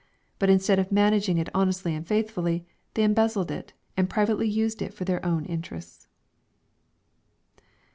Eut 0.41 0.49
instead 0.49 0.79
of 0.79 0.91
managing 0.91 1.37
it 1.37 1.47
honestly 1.53 1.93
and 1.93 2.07
faithftilly, 2.07 2.65
they 2.95 3.03
embezzled 3.03 3.51
it, 3.51 3.73
and 3.95 4.09
privately 4.09 4.47
used 4.49 4.81
it 4.81 4.95
for 4.95 5.05
their 5.05 5.23
own 5.23 5.45
interests. 5.45 6.07